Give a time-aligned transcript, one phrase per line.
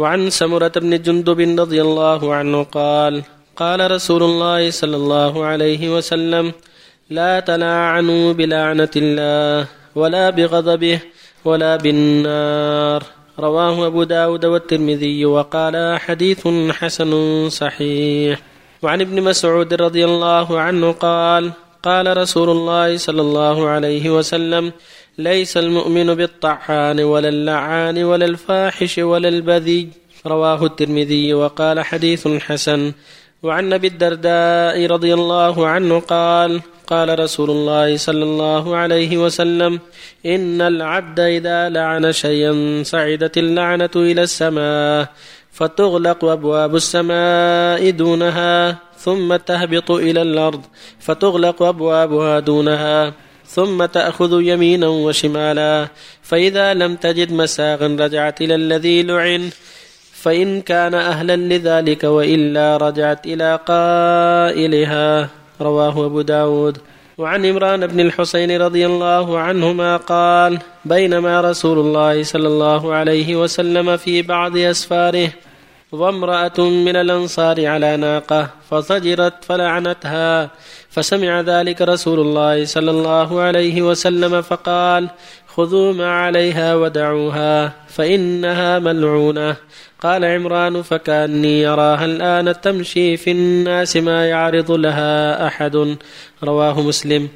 [0.00, 3.22] وعن سمرة بن جندب رضي الله عنه قال
[3.56, 6.52] قال رسول الله صلى الله عليه وسلم
[7.10, 10.98] لا تلاعنوا بلعنة الله ولا بغضبه
[11.44, 13.00] ولا بالنار.
[13.38, 17.12] رواه أبو داود والترمذي وقال حديث حسن
[17.48, 18.40] صحيح.
[18.82, 21.52] وعن ابن مسعود رضي الله عنه قال
[21.82, 24.72] قال رسول الله صلى الله عليه وسلم
[25.18, 29.88] ليس المؤمن بالطعان ولا اللعان ولا الفاحش ولا البذي
[30.26, 32.92] رواه الترمذي وقال حديث حسن.
[33.42, 39.80] وعن أبي الدرداء رضي الله عنه قال قال رسول الله صلى الله عليه وسلم
[40.26, 45.08] إن العبد إذا لعن شيئا صعدت اللعنة إلى السماء
[45.52, 50.60] فتغلق أبواب السماء دونها ثم تهبط إلى الأرض.
[50.98, 53.12] فتغلق أبوابها دونها
[53.46, 55.88] ثم تأخذ يمينا وشمالا.
[56.22, 59.50] فإذا لم تجد مساغا رجعت إلى الذي لعن.
[60.12, 65.28] فإن كان أهلا لذلك وإلا رجعت إلى قائلها.
[65.60, 66.78] رواه أبو داود.
[67.20, 73.96] وعن عمران بن الحسين رضي الله عنهما قال بينما رسول الله صلى الله عليه وسلم
[73.96, 75.28] في بعض أسفاره
[75.92, 80.50] وامرأة من الأنصار على ناقة فضجرت فلعنتها
[80.90, 85.10] فسمع ذلك رسول الله صلى الله عليه وسلم فقال
[85.46, 89.56] خذوا ما عليها ودعوها فإنها ملعونة.
[90.00, 95.96] قال عمران فكأني يراها الآن تمشي في الناس ما يعرض لها أحد.
[96.44, 97.28] رواه مسلم.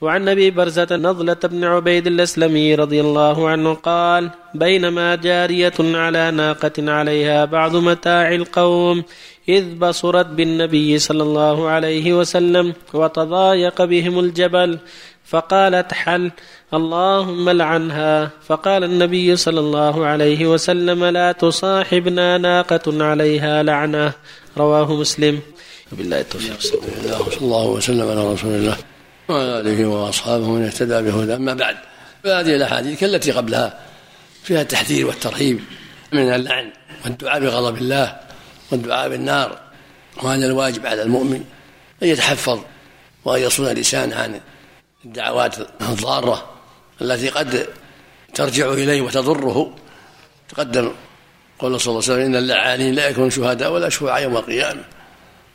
[0.00, 6.72] وعن أبي برزة نضله بن عبيد الأسلمي رضي الله عنه قال بينما جارية على ناقة
[6.78, 9.04] عليها بعض متاع القوم
[9.48, 14.78] إذ بصرت بالنبي صلى الله عليه وسلم وتضايق بهم الجبل
[15.24, 16.30] فقالت حل
[16.74, 24.12] اللهم لعنها فقال النبي صلى الله عليه وسلم لا تصاحبنا ناقة عليها لعنة
[24.58, 25.40] رواه مسلم.
[25.92, 26.60] بالله التوفيق.
[26.60, 26.78] صلى
[27.40, 28.76] الله وسلم على رسول الله.
[29.28, 31.34] وعلى اله وأصحابه من اهتدى بهدى.
[31.34, 31.76] أما بعد
[32.24, 33.80] فهذه الأحاديث كالتي قبلها
[34.42, 35.60] فيها التحذير والترهيب
[36.12, 36.70] من اللعن
[37.04, 38.16] والدعاء بغضب الله
[38.72, 39.58] والدعاء بالنار
[40.22, 41.44] وهذا الواجب على المؤمن
[42.02, 42.60] أن يتحفظ
[43.24, 44.40] وأن يصون لسانه عن
[45.04, 46.50] الدعوات الضارة
[47.00, 47.66] التي قد
[48.34, 49.74] ترجع إليه وتضره.
[50.48, 50.92] تقدم
[51.58, 54.84] قول صلى الله عليه وسلم إن اللعانين لا يكون شهداء ولا شفعاء يوم القيامة.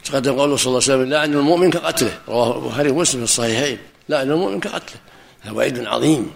[0.04, 2.12] تقدم قوله صلى الله عليه وسلم لعن المؤمن كقتله.
[2.28, 3.78] رواه البخاري ومسلم في الصحيحين.
[4.10, 5.00] لعن المؤمن كقتله.
[5.42, 6.32] هذا وعيد عظيم.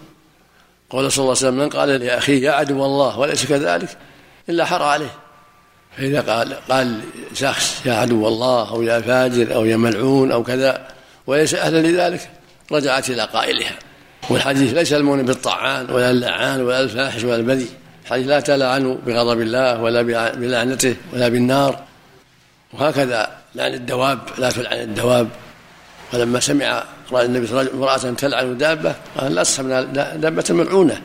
[0.90, 3.98] قول صلى الله عليه وسلم من قال لاخيه يا عدو الله وليس كذلك
[4.50, 5.14] إلا حر عليه.
[5.98, 7.00] فإذا قال قال
[7.34, 10.88] شخص يا عدو الله أو يا فاجر أو يا ملعون أو كذا
[11.28, 12.30] وليس أهلا لذلك
[12.72, 13.76] رجعت إلى قائلها.
[14.30, 17.68] والحديث ليس المؤمن بالطعان ولا اللعان ولا الفاحش ولا البذي
[18.06, 20.02] الحديث لا تلعنوا بغضب الله ولا
[20.32, 21.84] بلعنته ولا بالنار.
[22.74, 25.30] وهكذا لعن الدواب لا تلعن الدواب.
[26.14, 29.82] ولما سمع رأى النبي صلى الله عليه وسلم امرأة تلعن دابة قال لا تصحبنا
[30.16, 31.02] دابة ملعونة.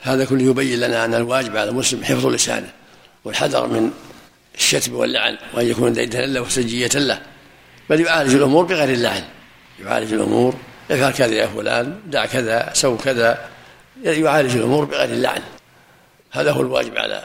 [0.00, 2.70] هذا كله يبين لنا أن الواجب على المسلم حفظ لسانه
[3.24, 3.90] والحذر من
[4.54, 7.20] الشتم واللعن وأن يكون ديدا له وسجية له.
[7.90, 9.22] بل يعالج الأمور بغير اللعن.
[9.80, 10.54] يعالج الأمور
[10.90, 13.38] افعل كذا يا فلان دع كذا سو كذا.
[14.02, 15.42] يعالج الأمور بغير اللعن.
[16.30, 17.24] هذا هو الواجب على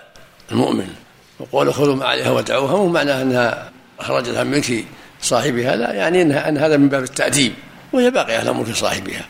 [0.52, 0.96] المؤمن.
[1.40, 4.86] وقول خذوا ما عليها ودعوها مو معناه أنها أخرجتها ملك
[5.22, 7.54] صاحبها لا يعني إنها أن هذا من باب التأديب
[7.94, 9.26] وهي باقية على ملك صاحبها.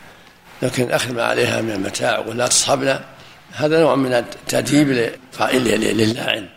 [0.62, 3.04] لكن أخذ ما عليها من المتاع ولا تصحبنا
[3.52, 5.64] هذا نوع من التأديب لقائل
[5.96, 6.48] للاعن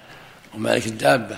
[0.56, 1.38] ومالك الدابة.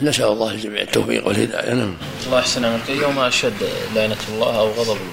[0.00, 1.74] نسأل الله الجميع التوفيق والهداية.
[1.74, 1.94] نعم.
[2.26, 5.12] الله يحسن عملك أيهما أشد لعنة الله أو غضب الله؟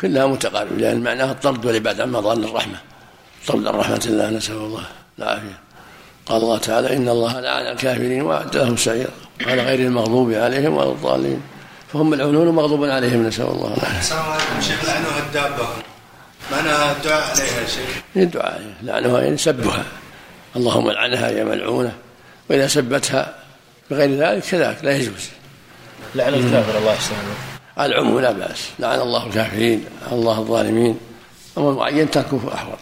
[0.00, 2.78] كلها متقاربة لأن معناها الطرد والعباد عن مظان الرحمة.
[3.46, 4.84] طرد عن رحمة الله نسأل الله
[5.18, 5.58] العافية.
[6.26, 9.10] قال الله تعالى إن الله لعن الكافرين وأعد لهم سعيرا
[9.46, 11.40] على غير المغضوب عليهم ولا الضالين
[11.92, 13.98] فهم ملعونون ومغضوب عليهم نسأل الله العافية.
[13.98, 15.68] السلام عليكم شيخ لعنوها الدابة
[16.52, 18.02] معناها الدعاء عليها شيخ.
[18.16, 19.84] الدعاء لعنها يعني سبها
[20.56, 21.92] اللهم لعنها يا ملعونة
[22.50, 23.34] وإذا سبتها
[23.90, 25.28] بغير ذلك كذلك لا يجوز.
[26.14, 27.14] لعن الكافر الله يحسن
[27.80, 28.68] العموم لا بأس.
[28.78, 30.98] لعن الله الكافرين لعن الله الظالمين.
[31.58, 32.78] أما المعين تركه أحوط.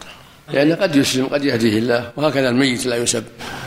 [0.52, 3.25] لأنه قد يسلم قد يهديه الله وهكذا الميت لا يسب.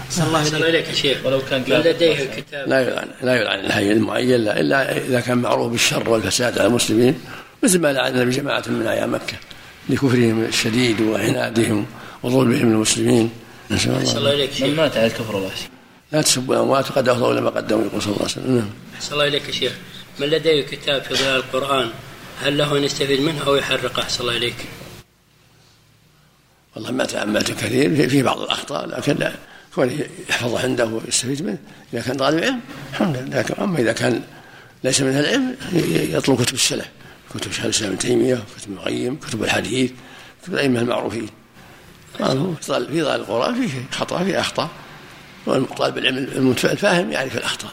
[0.10, 2.70] صلى الله إليك يا شيخ ولو كان لديه الكتاب.
[2.70, 7.20] لا يلعن لا يلعن الحي المعين لا إلا إذا كان معروف بالشر والفساد على المسلمين
[7.64, 9.38] مثل ما لعن النبي جماعة من أيام مكة
[9.90, 11.86] لكفرهم الشديد وعنادهم
[12.24, 13.30] وظلمهم للمسلمين.
[13.72, 15.52] نسأل الله, الله إليك من مات على الكفر الله
[16.12, 18.56] لا تسبوا الأموات وقد أفضلوا لما قدموا يقول صلى الله عليه وسلم.
[18.56, 18.70] نعم.
[18.96, 19.74] أحسن الله إليك يا شيخ.
[20.20, 21.90] من لديه كتاب في ظلال القرآن
[22.42, 24.56] هل له أن يستفيد منه أو يحرقه؟ أحسن الله إليك
[26.76, 29.32] والله ما تأملت كثير في بعض الأخطاء لكن لا.
[29.76, 30.00] كونه
[30.30, 31.58] يحفظه عنده ويستفيد منه.
[31.94, 32.60] إذا كان طالب علم
[32.92, 33.40] الحمد لله.
[33.40, 34.22] لكن أما إذا كان
[34.84, 35.56] ليس من العلم
[36.14, 36.86] يطلب كتب السلف.
[37.36, 39.92] كتب شيخ الإسلام ابن تيمية كتب ابن القيم كتب الحديث
[40.44, 41.30] كتب الأئمة المعروفين.
[42.18, 44.70] في ظل القرآن فيه خطأ فيه أخطاء.
[45.78, 47.72] طالب العلم الفاهم يعرف الأخطاء.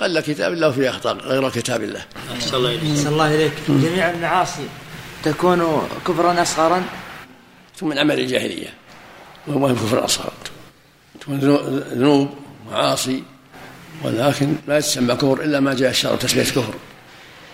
[0.00, 2.04] قل كتاب الله فيه أخطاء غير كتاب الله.
[2.32, 4.66] أحسن الله إليك الله إليك جميع المعاصي
[5.24, 6.84] تكون كفرا أصغرا؟
[7.86, 8.74] من عمل الجاهلية.
[9.46, 10.32] وهو كفر أصغر
[11.20, 11.38] تكون
[11.92, 12.28] ذنوب
[12.70, 13.22] معاصي
[14.04, 16.74] ولكن لا تسمى كفر إلا ما جاء الشرع تسمية كفر.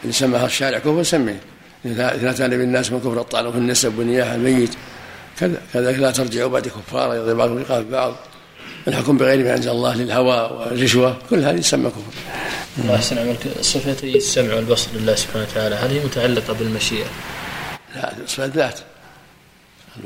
[0.05, 1.41] إن سماها الشارع كفر سميه.
[1.85, 4.71] إذا كان بالناس من كفر الطعن في النسب والنياحة الميت
[5.41, 8.15] كذلك لا ترجعوا بعد كفارا يضرب بعضكم رقاب بعض.
[8.89, 12.01] الحكم بغير ما أنزل الله للهوى والرشوة كل هذه تسمى كفر.
[12.79, 17.07] الله يحسن عملك صفتي السمع والبصر لله سبحانه وتعالى هل هي متعلقة بالمشيئة؟
[17.95, 18.81] لا صفات ذات.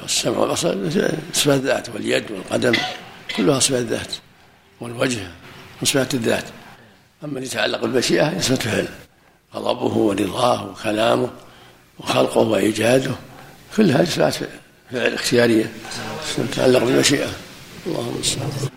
[0.05, 0.77] السمع والبصر
[1.33, 2.73] صفات ذات واليد والقدم
[3.37, 4.13] كلها صفات ذات
[4.81, 5.21] والوجه
[5.81, 6.45] من صفات الذات
[7.25, 8.89] اللي يتعلق بالمشيئة صفه فعل
[9.55, 11.31] غضبه ورضاه وكلامه
[11.99, 13.11] وخلقه وإيجاده
[13.77, 14.35] كل هذه صفات
[14.91, 15.73] فعل اختيارية
[16.37, 17.29] تتعلق بالمشيئة.
[17.87, 18.69] اللهم صل